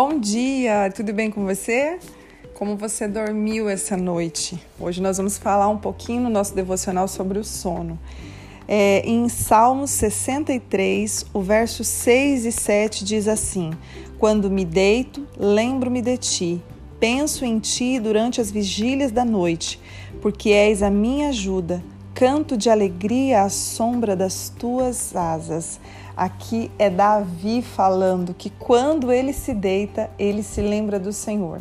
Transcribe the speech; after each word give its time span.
Bom 0.00 0.20
dia, 0.20 0.92
tudo 0.94 1.12
bem 1.12 1.28
com 1.28 1.44
você? 1.44 1.98
Como 2.54 2.76
você 2.76 3.08
dormiu 3.08 3.68
essa 3.68 3.96
noite? 3.96 4.56
Hoje 4.78 5.02
nós 5.02 5.16
vamos 5.16 5.36
falar 5.36 5.66
um 5.66 5.76
pouquinho 5.76 6.20
no 6.20 6.30
nosso 6.30 6.54
devocional 6.54 7.08
sobre 7.08 7.36
o 7.36 7.42
sono. 7.42 7.98
É, 8.68 9.02
em 9.04 9.28
Salmos 9.28 9.90
63, 9.90 11.26
o 11.34 11.40
verso 11.42 11.82
6 11.82 12.46
e 12.46 12.52
7 12.52 13.04
diz 13.04 13.26
assim: 13.26 13.72
Quando 14.20 14.48
me 14.48 14.64
deito, 14.64 15.26
lembro-me 15.36 16.00
de 16.00 16.16
ti, 16.16 16.62
penso 17.00 17.44
em 17.44 17.58
ti 17.58 17.98
durante 17.98 18.40
as 18.40 18.52
vigílias 18.52 19.10
da 19.10 19.24
noite, 19.24 19.80
porque 20.22 20.50
és 20.50 20.80
a 20.80 20.90
minha 20.90 21.30
ajuda 21.30 21.82
canto 22.18 22.56
de 22.56 22.68
alegria 22.68 23.42
à 23.42 23.48
sombra 23.48 24.16
das 24.16 24.48
tuas 24.48 25.14
asas. 25.14 25.78
Aqui 26.16 26.68
é 26.76 26.90
Davi 26.90 27.62
falando 27.62 28.34
que 28.34 28.50
quando 28.50 29.12
ele 29.12 29.32
se 29.32 29.54
deita, 29.54 30.10
ele 30.18 30.42
se 30.42 30.60
lembra 30.60 30.98
do 30.98 31.12
Senhor. 31.12 31.60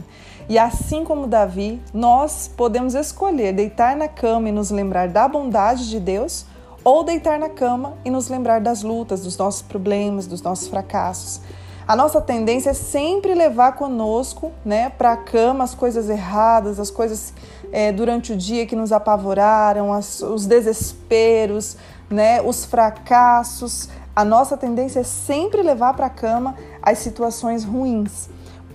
E 0.50 0.58
assim 0.58 1.04
como 1.04 1.28
Davi, 1.28 1.80
nós 1.94 2.48
podemos 2.48 2.96
escolher 2.96 3.54
deitar 3.54 3.96
na 3.96 4.08
cama 4.08 4.50
e 4.50 4.52
nos 4.52 4.72
lembrar 4.72 5.10
da 5.10 5.28
bondade 5.28 5.92
de 5.92 6.00
Deus, 6.00 6.44
ou 6.84 7.04
deitar 7.04 7.38
na 7.38 7.50
cama 7.50 7.94
e 8.04 8.10
nos 8.10 8.28
lembrar 8.28 8.60
das 8.60 8.82
lutas, 8.82 9.22
dos 9.22 9.38
nossos 9.38 9.62
problemas, 9.62 10.26
dos 10.26 10.42
nossos 10.42 10.68
fracassos. 10.68 11.40
A 11.88 11.96
nossa 11.96 12.20
tendência 12.20 12.72
é 12.72 12.74
sempre 12.74 13.34
levar 13.34 13.72
conosco, 13.78 14.52
né, 14.66 14.90
para 14.90 15.14
a 15.14 15.18
cama 15.18 15.64
as 15.64 15.74
coisas 15.74 16.10
erradas, 16.10 16.82
as 16.82 16.92
coisas 16.92 17.34
é, 17.72 17.94
durante 17.94 18.34
o 18.34 18.36
dia 18.36 18.66
que 18.66 18.76
nos 18.76 18.92
apavoraram, 18.92 19.94
as, 19.94 20.20
os 20.20 20.46
desesperos, 20.46 21.78
né, 22.10 22.42
os 22.42 22.66
fracassos. 22.66 23.88
A 24.14 24.26
nossa 24.26 24.58
tendência 24.58 25.00
é 25.00 25.04
sempre 25.04 25.62
levar 25.62 25.94
para 25.94 26.08
a 26.08 26.10
cama 26.10 26.56
as 26.82 26.98
situações 26.98 27.64
ruins. 27.64 28.28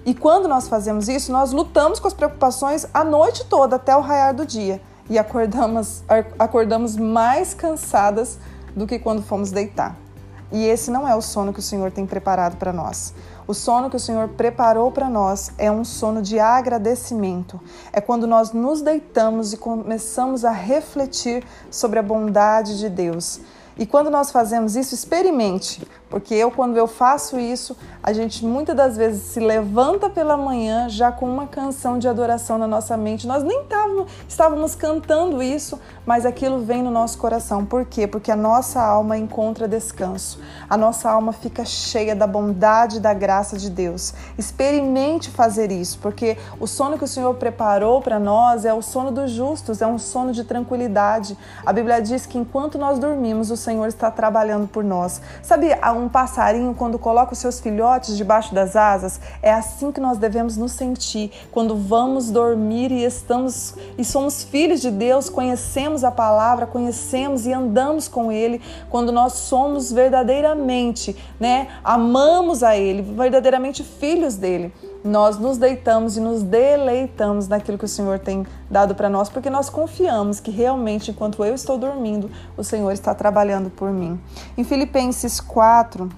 E 0.07 0.15
quando 0.15 0.49
nós 0.49 0.67
fazemos 0.67 1.07
isso, 1.07 1.31
nós 1.31 1.53
lutamos 1.53 2.01
com 2.01 2.09
as 2.09 2.15
preocupações 2.15 2.87
a 2.95 3.05
noite 3.05 3.45
toda 3.45 3.77
até 3.77 3.95
o 3.95 4.01
raiar 4.01 4.33
do 4.35 4.47
dia 4.47 4.81
e 5.11 5.19
acordamos, 5.19 6.03
acordamos 6.39 6.97
mais 6.97 7.53
cansadas 7.53 8.39
do 8.75 8.87
que 8.87 8.99
quando 8.99 9.23
fomos 9.23 9.51
deitar. 9.51 10.02
E 10.53 10.67
esse 10.67 10.91
não 10.91 11.09
é 11.09 11.17
o 11.17 11.23
sono 11.23 11.53
que 11.53 11.61
o 11.61 11.63
Senhor 11.63 11.91
tem 11.91 12.07
preparado 12.07 12.57
para 12.59 12.73
nós. 12.73 13.15
O 13.47 13.55
sono 13.55 13.89
que 13.89 13.97
o 13.97 14.01
Senhor 14.01 14.29
preparou 14.29 14.93
para 14.93 15.09
nós 15.09 15.51
é 15.57 15.71
um 15.71 15.85
sono 15.85 16.21
de 16.21 16.39
agradecimento. 16.39 17.59
É 17.93 18.01
quando 18.01 18.27
nós 18.27 18.53
nos 18.53 18.83
deitamos 18.83 19.53
e 19.53 19.57
começamos 19.57 20.45
a 20.45 20.51
refletir 20.51 21.43
sobre 21.71 21.99
a 21.99 22.03
bondade 22.03 22.79
de 22.79 22.89
Deus. 22.89 23.41
E 23.79 23.87
quando 23.87 24.11
nós 24.11 24.31
fazemos 24.31 24.77
isso, 24.77 24.95
experimente, 24.95 25.87
porque 26.13 26.35
eu, 26.35 26.51
quando 26.51 26.77
eu 26.77 26.87
faço 26.87 27.41
isso, 27.41 27.75
a 28.03 28.13
gente 28.13 28.45
muitas 28.45 28.77
das 28.77 28.99
vezes 28.99 29.23
se 29.23 29.41
levanta 29.41 30.11
pela 30.11 30.37
manhã 30.37 30.87
já 30.87 31.11
com 31.11 31.27
uma 31.27 31.47
canção 31.47 31.99
de 31.99 32.07
adoração 32.07 32.59
na 32.59 32.67
nossa 32.67 32.99
mente. 32.99 33.27
Nós 33.27 33.43
nem 33.43 33.63
estávamos, 33.63 34.13
estávamos 34.29 34.75
cantando 34.75 35.43
isso, 35.43 35.81
mas 36.05 36.27
aquilo 36.27 36.61
vem 36.61 36.83
no 36.83 36.91
nosso 36.91 37.17
coração. 37.17 37.65
Por 37.65 37.87
quê? 37.87 38.07
Porque 38.07 38.31
a 38.31 38.37
nossa 38.37 38.83
alma 38.83 39.17
encontra 39.17 39.67
descanso. 39.67 40.39
A 40.69 40.77
nossa 40.77 41.11
alma 41.11 41.33
fica 41.33 41.65
cheia 41.65 42.15
da 42.15 42.27
bondade 42.27 42.99
e 42.99 43.01
da 43.01 43.15
graça 43.15 43.57
de 43.57 43.71
Deus. 43.71 44.13
Experimente 44.37 45.31
fazer 45.31 45.73
isso, 45.73 45.99
porque 45.99 46.37
o 46.61 46.67
sono 46.67 46.99
que 46.99 47.05
o 47.05 47.09
Senhor 47.09 47.35
preparou 47.37 48.03
para 48.03 48.21
nós 48.21 48.67
é 48.67 48.75
o 48.75 48.83
sono 48.83 49.11
dos 49.11 49.31
justos, 49.31 49.81
é 49.81 49.87
um 49.87 49.99
sono 49.99 50.33
de 50.33 50.45
tranquilidade. 50.45 51.39
A 51.65 51.73
Bíblia 51.73 52.03
diz 52.03 52.27
que 52.27 52.37
enquanto 52.37 52.77
nós 52.77 52.99
dormimos, 52.99 53.51
o 53.51 53.57
Senhor 53.63 53.87
está 53.87 54.11
trabalhando 54.11 54.67
por 54.67 54.83
nós. 54.85 55.21
Sabe, 55.43 55.69
um 55.97 56.09
passarinho 56.09 56.75
quando 56.75 56.99
coloca 56.99 57.33
os 57.33 57.39
seus 57.39 57.61
filhotes 57.61 58.17
debaixo 58.17 58.55
das 58.55 58.77
asas, 58.77 59.21
é 59.41 59.53
assim 59.53 59.93
que 59.93 60.01
nós 60.01 60.19
devemos 60.19 60.57
nos 60.57 60.73
sentir. 60.73 61.31
Quando 61.51 61.77
vamos 61.77 62.31
dormir 62.31 62.91
e 62.91 63.05
estamos 63.05 63.75
e 63.97 64.05
somos 64.05 64.43
filhos 64.43 64.81
de 64.81 64.91
Deus, 64.91 65.29
conhecemos 65.29 66.05
a 66.05 66.11
palavra, 66.11 66.67
conhecemos 66.67 67.47
e 67.47 67.53
andamos 67.53 68.09
com 68.09 68.31
ele, 68.33 68.61
quando 68.91 69.13
nós 69.13 69.35
somos 69.35 69.93
verdadeiramente, 69.93 71.17
né, 71.39 71.69
amamos 71.85 72.63
a 72.63 72.77
ele, 72.77 73.03
verdadeiramente 73.03 73.83
filhos 73.83 74.37
dele 74.37 74.73
nós 75.05 75.39
nos 75.39 75.59
deitamos 75.59 76.17
e 76.17 76.21
nos 76.21 76.43
deleitamos 76.43 77.49
naquilo 77.49 77.77
que 77.77 77.85
o 77.85 77.89
Senhor 77.89 78.19
tem 78.19 78.47
dado 78.71 78.95
para 78.95 79.09
nós, 79.09 79.29
porque 79.29 79.51
nós 79.51 79.69
confiamos 79.69 80.41
que 80.41 80.51
realmente, 80.51 81.11
enquanto 81.11 81.45
eu 81.45 81.55
estou 81.55 81.77
dormindo, 81.77 82.31
o 82.57 82.63
Senhor 82.63 82.91
está 82.93 83.15
trabalhando 83.15 83.71
por 83.71 83.91
mim. 83.91 84.21
Em 84.57 84.65
Filipenses 84.65 85.41
4, 85.41 86.09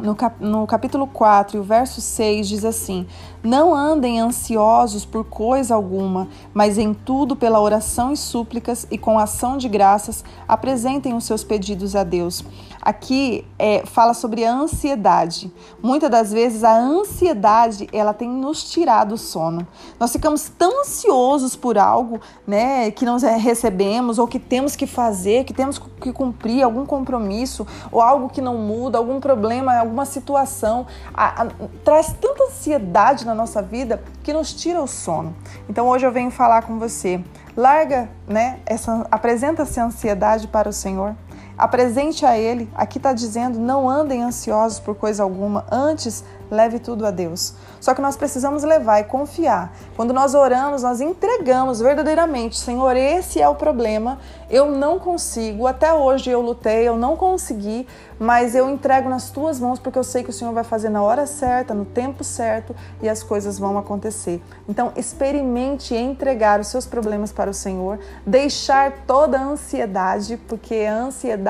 no, 0.00 0.14
cap 0.14 0.42
no 0.44 0.66
capítulo 0.66 1.06
4 1.06 1.56
e 1.56 1.60
o 1.60 1.62
verso 1.62 2.00
6 2.00 2.48
diz 2.48 2.64
assim: 2.64 3.06
Não 3.42 3.74
andem 3.74 4.20
ansiosos 4.20 5.04
por 5.04 5.24
coisa 5.24 5.74
alguma, 5.74 6.28
mas 6.52 6.78
em 6.78 6.92
tudo, 6.92 7.36
pela 7.36 7.60
oração 7.60 8.12
e 8.12 8.16
súplicas 8.16 8.86
e 8.90 8.98
com 8.98 9.18
ação 9.18 9.56
de 9.56 9.68
graças, 9.68 10.24
apresentem 10.48 11.14
os 11.14 11.24
seus 11.24 11.44
pedidos 11.44 11.94
a 11.94 12.02
Deus. 12.02 12.44
Aqui 12.82 13.46
é, 13.58 13.84
fala 13.84 14.14
sobre 14.14 14.42
a 14.42 14.54
ansiedade. 14.54 15.52
Muitas 15.82 16.10
das 16.10 16.32
vezes 16.32 16.64
a 16.64 16.74
ansiedade 16.74 17.86
ela 17.92 18.14
tem 18.14 18.26
nos 18.26 18.70
tirado 18.70 19.12
o 19.12 19.18
sono. 19.18 19.66
Nós 19.98 20.10
ficamos 20.12 20.48
tão 20.48 20.80
ansiosos 20.80 21.54
por 21.54 21.76
algo, 21.76 22.20
né, 22.46 22.90
que 22.90 23.04
nós 23.04 23.22
recebemos 23.22 24.18
ou 24.18 24.26
que 24.26 24.38
temos 24.38 24.76
que 24.76 24.86
fazer, 24.86 25.44
que 25.44 25.52
temos 25.52 25.78
que 25.78 26.10
cumprir 26.10 26.62
algum 26.62 26.86
compromisso 26.86 27.66
ou 27.92 28.00
algo 28.00 28.30
que 28.30 28.40
não 28.40 28.56
muda, 28.56 28.96
algum 28.96 29.20
problema, 29.20 29.84
alguma 29.90 30.04
situação, 30.04 30.86
a, 31.12 31.42
a, 31.42 31.46
traz 31.84 32.14
tanta 32.20 32.44
ansiedade 32.44 33.26
na 33.26 33.34
nossa 33.34 33.60
vida 33.60 34.00
que 34.22 34.32
nos 34.32 34.54
tira 34.54 34.80
o 34.80 34.86
sono. 34.86 35.34
Então 35.68 35.88
hoje 35.88 36.06
eu 36.06 36.12
venho 36.12 36.30
falar 36.30 36.62
com 36.62 36.78
você. 36.78 37.22
Larga, 37.56 38.08
né, 38.26 38.60
essa 38.64 39.06
apresenta 39.10 39.62
essa 39.62 39.84
ansiedade 39.84 40.46
para 40.46 40.68
o 40.68 40.72
Senhor. 40.72 41.14
Apresente 41.60 42.24
a 42.24 42.38
Ele. 42.38 42.70
Aqui 42.74 42.96
está 42.96 43.12
dizendo: 43.12 43.58
não 43.58 43.88
andem 43.88 44.22
ansiosos 44.22 44.80
por 44.80 44.94
coisa 44.94 45.22
alguma, 45.22 45.66
antes 45.70 46.24
leve 46.50 46.78
tudo 46.78 47.06
a 47.06 47.10
Deus. 47.10 47.54
Só 47.80 47.94
que 47.94 48.00
nós 48.00 48.16
precisamos 48.16 48.64
levar 48.64 49.00
e 49.00 49.04
confiar. 49.04 49.72
Quando 49.94 50.12
nós 50.12 50.34
oramos, 50.34 50.82
nós 50.82 51.02
entregamos 51.02 51.80
verdadeiramente: 51.80 52.58
Senhor, 52.58 52.96
esse 52.96 53.42
é 53.42 53.48
o 53.48 53.54
problema, 53.54 54.18
eu 54.48 54.70
não 54.70 54.98
consigo. 54.98 55.66
Até 55.66 55.92
hoje 55.92 56.30
eu 56.30 56.40
lutei, 56.40 56.88
eu 56.88 56.96
não 56.96 57.14
consegui, 57.14 57.86
mas 58.18 58.54
eu 58.54 58.68
entrego 58.68 59.08
nas 59.08 59.30
tuas 59.30 59.60
mãos 59.60 59.78
porque 59.78 59.98
eu 59.98 60.04
sei 60.04 60.24
que 60.24 60.30
o 60.30 60.32
Senhor 60.32 60.52
vai 60.52 60.64
fazer 60.64 60.88
na 60.88 61.02
hora 61.02 61.26
certa, 61.26 61.74
no 61.74 61.84
tempo 61.84 62.24
certo 62.24 62.74
e 63.02 63.08
as 63.08 63.22
coisas 63.22 63.58
vão 63.58 63.76
acontecer. 63.76 64.42
Então, 64.66 64.92
experimente 64.96 65.94
entregar 65.94 66.58
os 66.58 66.68
seus 66.68 66.86
problemas 66.86 67.32
para 67.32 67.50
o 67.50 67.54
Senhor, 67.54 67.98
deixar 68.26 68.92
toda 69.06 69.38
a 69.38 69.42
ansiedade, 69.42 70.38
porque 70.48 70.86
a 70.88 70.94
ansiedade 70.94 71.49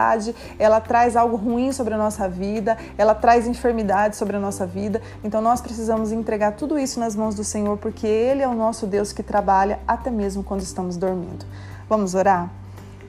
ela 0.59 0.81
traz 0.81 1.17
algo 1.17 1.37
ruim 1.37 1.73
sobre 1.73 1.95
a 1.95 1.99
nossa 1.99 2.29
vida, 2.29 2.77
ela 2.97 3.15
traz 3.15 3.47
enfermidade 3.47 4.17
sobre 4.17 4.37
a 4.37 4.41
nossa 4.41 4.67
vida. 4.67 5.01
Então, 5.23 5.41
nós 5.41 5.61
precisamos 5.61 6.13
entregar 6.13 6.53
tudo 6.53 6.79
isso 6.79 6.99
nas 6.99 7.15
mãos 7.15 7.35
do 7.35 7.45
Senhor, 7.45 7.77
porque 7.79 8.07
Ele 8.07 8.43
é 8.43 8.49
o 8.49 8.55
nosso 8.55 8.87
Deus 8.87 9.13
que 9.13 9.23
trabalha 9.23 9.79
até 9.87 10.11
mesmo 10.11 10.43
quando 10.43 10.63
estamos 10.63 10.97
dormindo. 10.97 11.45
Vamos 11.89 12.15
orar? 12.15 12.51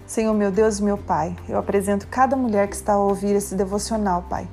Senhor, 0.06 0.34
meu 0.34 0.52
Deus 0.52 0.80
e 0.80 0.84
meu 0.84 0.98
Pai, 0.98 1.36
eu 1.48 1.58
apresento 1.58 2.06
cada 2.08 2.36
mulher 2.36 2.68
que 2.68 2.76
está 2.76 2.94
a 2.94 2.98
ouvir 2.98 3.34
esse 3.34 3.56
devocional, 3.56 4.26
Pai. 4.30 4.46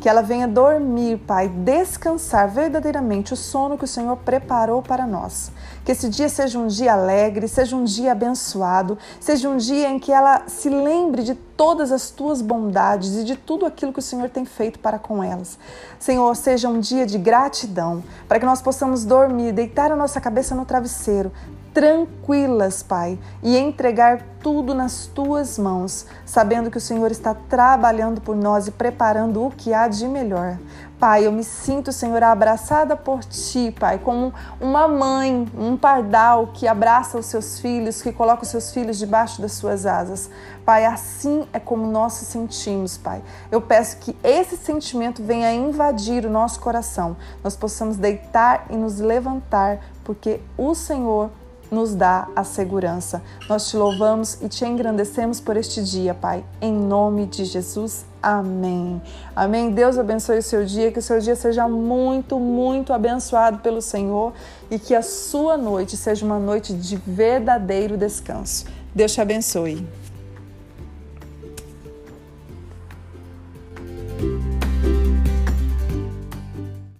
Que 0.00 0.08
ela 0.08 0.22
venha 0.22 0.46
dormir, 0.46 1.18
Pai, 1.26 1.48
descansar 1.48 2.48
verdadeiramente 2.48 3.32
o 3.32 3.36
sono 3.36 3.78
que 3.78 3.84
o 3.84 3.88
Senhor 3.88 4.16
preparou 4.18 4.82
para 4.82 5.06
nós. 5.06 5.50
Que 5.84 5.92
esse 5.92 6.08
dia 6.08 6.28
seja 6.28 6.58
um 6.58 6.66
dia 6.66 6.92
alegre, 6.92 7.48
seja 7.48 7.74
um 7.74 7.84
dia 7.84 8.12
abençoado, 8.12 8.98
seja 9.18 9.48
um 9.48 9.56
dia 9.56 9.88
em 9.88 9.98
que 9.98 10.12
ela 10.12 10.42
se 10.46 10.68
lembre 10.68 11.22
de 11.22 11.34
todas 11.34 11.90
as 11.90 12.10
tuas 12.10 12.42
bondades 12.42 13.16
e 13.16 13.24
de 13.24 13.36
tudo 13.36 13.64
aquilo 13.64 13.92
que 13.92 13.98
o 13.98 14.02
Senhor 14.02 14.28
tem 14.28 14.44
feito 14.44 14.78
para 14.78 14.98
com 14.98 15.22
elas. 15.22 15.58
Senhor, 15.98 16.36
seja 16.36 16.68
um 16.68 16.78
dia 16.78 17.06
de 17.06 17.16
gratidão, 17.16 18.04
para 18.28 18.38
que 18.38 18.46
nós 18.46 18.60
possamos 18.60 19.04
dormir, 19.04 19.52
deitar 19.52 19.90
a 19.90 19.96
nossa 19.96 20.20
cabeça 20.20 20.54
no 20.54 20.66
travesseiro, 20.66 21.32
tranquilas, 21.76 22.82
Pai, 22.82 23.18
e 23.42 23.54
entregar 23.54 24.22
tudo 24.40 24.74
nas 24.74 25.04
tuas 25.08 25.58
mãos, 25.58 26.06
sabendo 26.24 26.70
que 26.70 26.78
o 26.78 26.80
Senhor 26.80 27.10
está 27.10 27.34
trabalhando 27.34 28.18
por 28.18 28.34
nós 28.34 28.66
e 28.66 28.70
preparando 28.70 29.44
o 29.44 29.50
que 29.50 29.74
há 29.74 29.86
de 29.86 30.08
melhor. 30.08 30.56
Pai, 30.98 31.26
eu 31.26 31.32
me 31.32 31.44
sinto, 31.44 31.92
Senhor, 31.92 32.22
abraçada 32.22 32.96
por 32.96 33.22
Ti, 33.22 33.74
Pai, 33.78 33.98
como 33.98 34.32
uma 34.58 34.88
mãe, 34.88 35.46
um 35.54 35.76
pardal 35.76 36.46
que 36.46 36.66
abraça 36.66 37.18
os 37.18 37.26
seus 37.26 37.60
filhos, 37.60 38.00
que 38.00 38.10
coloca 38.10 38.44
os 38.44 38.48
seus 38.48 38.72
filhos 38.72 38.96
debaixo 38.96 39.42
das 39.42 39.52
suas 39.52 39.84
asas. 39.84 40.30
Pai, 40.64 40.86
assim 40.86 41.46
é 41.52 41.60
como 41.60 41.86
nós 41.86 42.14
se 42.14 42.24
sentimos, 42.24 42.96
Pai. 42.96 43.22
Eu 43.52 43.60
peço 43.60 43.98
que 43.98 44.16
esse 44.24 44.56
sentimento 44.56 45.22
venha 45.22 45.52
invadir 45.52 46.24
o 46.24 46.30
nosso 46.30 46.58
coração, 46.58 47.18
nós 47.44 47.54
possamos 47.54 47.98
deitar 47.98 48.64
e 48.70 48.76
nos 48.76 48.98
levantar, 48.98 49.80
porque 50.02 50.40
o 50.56 50.74
Senhor 50.74 51.30
nos 51.76 51.94
dá 51.94 52.26
a 52.34 52.42
segurança. 52.42 53.22
Nós 53.48 53.68
te 53.68 53.76
louvamos 53.76 54.38
e 54.40 54.48
te 54.48 54.64
engrandecemos 54.64 55.40
por 55.40 55.58
este 55.58 55.84
dia, 55.84 56.14
Pai. 56.14 56.42
Em 56.60 56.72
nome 56.72 57.26
de 57.26 57.44
Jesus. 57.44 58.06
Amém. 58.22 59.00
Amém. 59.36 59.70
Deus 59.70 59.98
abençoe 59.98 60.38
o 60.38 60.42
seu 60.42 60.64
dia, 60.64 60.90
que 60.90 60.98
o 60.98 61.02
seu 61.02 61.20
dia 61.20 61.36
seja 61.36 61.68
muito, 61.68 62.40
muito 62.40 62.94
abençoado 62.94 63.58
pelo 63.58 63.82
Senhor 63.82 64.32
e 64.70 64.78
que 64.78 64.94
a 64.94 65.02
sua 65.02 65.58
noite 65.58 65.98
seja 65.98 66.24
uma 66.24 66.38
noite 66.38 66.72
de 66.72 66.96
verdadeiro 66.96 67.96
descanso. 67.96 68.64
Deus 68.94 69.12
te 69.12 69.20
abençoe. 69.20 70.05